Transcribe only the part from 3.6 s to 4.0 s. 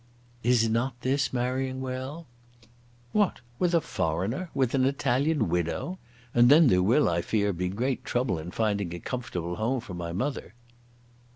a